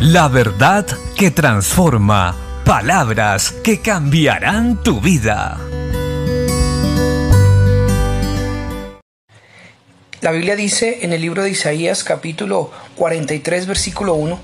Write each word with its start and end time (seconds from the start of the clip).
La 0.00 0.28
verdad 0.28 0.86
que 1.14 1.30
transforma. 1.30 2.34
Palabras 2.64 3.52
que 3.62 3.82
cambiarán 3.82 4.82
tu 4.82 4.98
vida. 4.98 5.60
La 10.22 10.30
Biblia 10.30 10.56
dice 10.56 11.00
en 11.02 11.12
el 11.12 11.20
libro 11.20 11.42
de 11.42 11.50
Isaías 11.50 12.02
capítulo 12.02 12.70
43 12.96 13.66
versículo 13.66 14.14
1, 14.14 14.40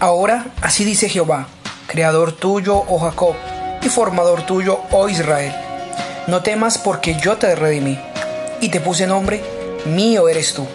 Ahora 0.00 0.46
así 0.62 0.86
dice 0.86 1.10
Jehová, 1.10 1.46
Creador 1.86 2.32
tuyo, 2.32 2.84
oh 2.88 2.98
Jacob, 3.00 3.34
y 3.82 3.90
formador 3.90 4.46
tuyo, 4.46 4.80
oh 4.92 5.10
Israel. 5.10 5.52
No 6.26 6.42
temas 6.42 6.78
porque 6.78 7.18
yo 7.20 7.36
te 7.36 7.54
redimí, 7.54 7.98
y 8.62 8.70
te 8.70 8.80
puse 8.80 9.06
nombre, 9.06 9.42
mío 9.84 10.26
eres 10.26 10.54
tú. 10.54 10.66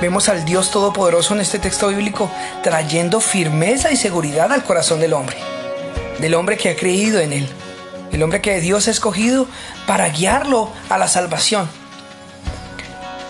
Vemos 0.00 0.28
al 0.28 0.44
Dios 0.44 0.70
Todopoderoso 0.70 1.34
en 1.34 1.40
este 1.40 1.58
texto 1.58 1.88
bíblico 1.88 2.30
trayendo 2.62 3.20
firmeza 3.20 3.90
y 3.90 3.96
seguridad 3.96 4.52
al 4.52 4.62
corazón 4.62 5.00
del 5.00 5.12
hombre, 5.12 5.36
del 6.20 6.34
hombre 6.34 6.56
que 6.56 6.68
ha 6.68 6.76
creído 6.76 7.18
en 7.18 7.32
Él, 7.32 7.48
el 8.12 8.22
hombre 8.22 8.40
que 8.40 8.60
Dios 8.60 8.86
ha 8.86 8.92
escogido 8.92 9.48
para 9.88 10.08
guiarlo 10.10 10.70
a 10.88 10.98
la 10.98 11.08
salvación. 11.08 11.68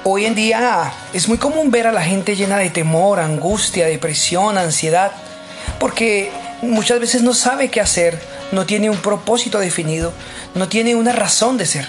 Hoy 0.05 0.27
en 0.27 0.35
día 0.35 0.93
es 1.15 1.27
muy 1.27 1.39
común 1.39 1.71
ver 1.71 1.87
a 1.87 1.93
la 1.93 2.03
gente 2.03 2.37
llena 2.37 2.59
de 2.59 2.69
temor, 2.69 3.19
angustia, 3.19 3.87
depresión, 3.87 4.59
ansiedad, 4.59 5.13
porque 5.81 6.31
muchas 6.61 7.01
veces 7.01 7.23
no 7.23 7.33
sabe 7.33 7.71
qué 7.71 7.81
hacer, 7.81 8.21
no 8.53 8.67
tiene 8.67 8.91
un 8.91 8.99
propósito 8.99 9.59
definido, 9.59 10.13
no 10.55 10.69
tiene 10.69 10.97
una 10.97 11.13
razón 11.13 11.57
de 11.57 11.65
ser. 11.65 11.89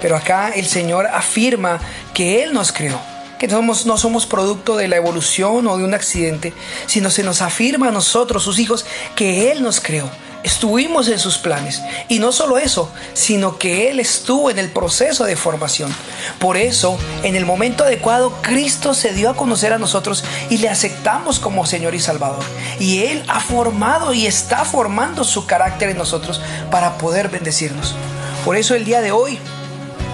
Pero 0.00 0.14
acá 0.14 0.52
el 0.54 0.66
Señor 0.66 1.08
afirma 1.08 1.80
que 2.12 2.44
Él 2.44 2.52
nos 2.52 2.70
creó, 2.70 3.00
no 3.48 3.96
somos 3.96 4.26
producto 4.26 4.76
de 4.76 4.88
la 4.88 4.96
evolución 4.96 5.66
o 5.66 5.76
de 5.76 5.84
un 5.84 5.94
accidente, 5.94 6.52
sino 6.86 7.10
se 7.10 7.22
nos 7.22 7.42
afirma 7.42 7.88
a 7.88 7.92
nosotros, 7.92 8.42
sus 8.42 8.58
hijos, 8.58 8.86
que 9.14 9.50
Él 9.52 9.62
nos 9.62 9.80
creó 9.80 10.10
estuvimos 10.44 11.08
en 11.08 11.18
sus 11.18 11.38
planes. 11.38 11.82
Y 12.08 12.20
no 12.20 12.30
solo 12.30 12.58
eso, 12.58 12.88
sino 13.14 13.58
que 13.58 13.90
Él 13.90 13.98
estuvo 13.98 14.50
en 14.50 14.60
el 14.60 14.70
proceso 14.70 15.24
de 15.24 15.34
formación. 15.34 15.92
Por 16.38 16.56
eso, 16.56 16.96
en 17.24 17.34
el 17.34 17.46
momento 17.46 17.82
adecuado, 17.82 18.32
Cristo 18.42 18.94
se 18.94 19.12
dio 19.12 19.30
a 19.30 19.36
conocer 19.36 19.72
a 19.72 19.78
nosotros 19.78 20.22
y 20.50 20.58
le 20.58 20.68
aceptamos 20.68 21.40
como 21.40 21.66
Señor 21.66 21.94
y 21.94 22.00
Salvador. 22.00 22.44
Y 22.78 23.04
Él 23.04 23.24
ha 23.26 23.40
formado 23.40 24.12
y 24.12 24.26
está 24.26 24.64
formando 24.64 25.24
su 25.24 25.46
carácter 25.46 25.88
en 25.88 25.98
nosotros 25.98 26.40
para 26.70 26.98
poder 26.98 27.30
bendecirnos. 27.30 27.96
Por 28.44 28.56
eso 28.56 28.74
el 28.74 28.84
día 28.84 29.00
de 29.00 29.10
hoy, 29.10 29.38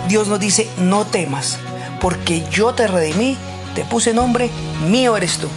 Dios 0.08 0.28
nos 0.28 0.38
dice, 0.38 0.70
no 0.78 1.04
temas, 1.04 1.58
porque 2.00 2.44
yo 2.50 2.74
te 2.74 2.86
redimí, 2.86 3.36
te 3.74 3.84
puse 3.84 4.12
nombre, 4.14 4.50
mío 4.88 5.16
eres 5.16 5.38
tú. 5.38 5.48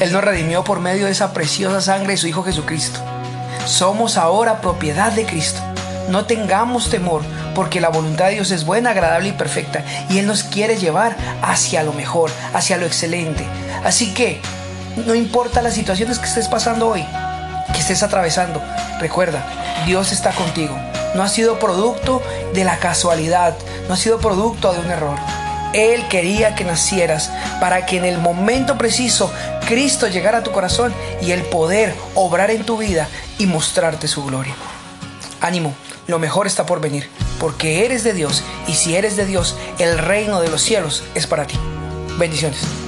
Él 0.00 0.12
nos 0.12 0.22
redimió 0.22 0.62
por 0.62 0.80
medio 0.80 1.06
de 1.06 1.12
esa 1.12 1.32
preciosa 1.32 1.80
sangre 1.80 2.12
de 2.12 2.18
su 2.18 2.28
Hijo 2.28 2.44
Jesucristo. 2.44 3.00
Somos 3.66 4.16
ahora 4.16 4.60
propiedad 4.60 5.12
de 5.12 5.26
Cristo. 5.26 5.60
No 6.08 6.24
tengamos 6.24 6.88
temor, 6.88 7.22
porque 7.54 7.80
la 7.80 7.88
voluntad 7.88 8.26
de 8.26 8.34
Dios 8.34 8.50
es 8.52 8.64
buena, 8.64 8.90
agradable 8.90 9.30
y 9.30 9.32
perfecta, 9.32 9.84
y 10.08 10.18
Él 10.18 10.26
nos 10.26 10.44
quiere 10.44 10.76
llevar 10.76 11.16
hacia 11.42 11.82
lo 11.82 11.92
mejor, 11.92 12.30
hacia 12.54 12.78
lo 12.78 12.86
excelente. 12.86 13.44
Así 13.84 14.14
que, 14.14 14.40
no 15.04 15.14
importa 15.14 15.60
las 15.60 15.74
situaciones 15.74 16.18
que 16.18 16.26
estés 16.26 16.48
pasando 16.48 16.88
hoy, 16.88 17.04
que 17.72 17.80
estés 17.80 18.02
atravesando, 18.02 18.62
recuerda, 19.00 19.44
Dios 19.84 20.12
está 20.12 20.30
contigo. 20.30 20.78
No 21.14 21.22
ha 21.22 21.28
sido 21.28 21.58
producto 21.58 22.22
de 22.54 22.64
la 22.64 22.78
casualidad, 22.78 23.54
no 23.88 23.94
ha 23.94 23.96
sido 23.96 24.18
producto 24.18 24.72
de 24.72 24.78
un 24.78 24.90
error. 24.90 25.18
Él 25.74 26.06
quería 26.08 26.54
que 26.54 26.64
nacieras 26.64 27.30
para 27.60 27.86
que 27.86 27.96
en 27.98 28.04
el 28.04 28.18
momento 28.18 28.78
preciso 28.78 29.32
Cristo 29.66 30.08
llegara 30.08 30.38
a 30.38 30.42
tu 30.42 30.52
corazón 30.52 30.94
y 31.20 31.32
el 31.32 31.42
poder 31.42 31.94
obrar 32.14 32.50
en 32.50 32.64
tu 32.64 32.78
vida 32.78 33.08
y 33.38 33.46
mostrarte 33.46 34.08
su 34.08 34.24
gloria. 34.24 34.54
Ánimo, 35.40 35.74
lo 36.06 36.18
mejor 36.18 36.46
está 36.46 36.66
por 36.66 36.80
venir, 36.80 37.08
porque 37.38 37.84
eres 37.84 38.02
de 38.02 38.14
Dios 38.14 38.42
y 38.66 38.74
si 38.74 38.96
eres 38.96 39.16
de 39.16 39.26
Dios, 39.26 39.56
el 39.78 39.98
reino 39.98 40.40
de 40.40 40.48
los 40.48 40.62
cielos 40.62 41.04
es 41.14 41.26
para 41.26 41.46
ti. 41.46 41.58
Bendiciones. 42.18 42.87